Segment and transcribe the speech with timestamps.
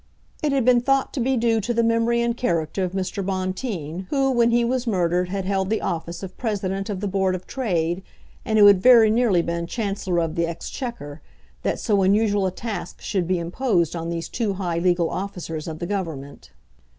[0.41, 3.23] It had been thought to be due to the memory and character of Mr.
[3.23, 7.35] Bonteen, who when he was murdered had held the office of President of the Board
[7.35, 8.01] of Trade,
[8.43, 11.21] and who had very nearly been Chancellor of the Exchequer,
[11.61, 15.77] that so unusual a task should be imposed on these two high legal officers of
[15.77, 16.49] the Government.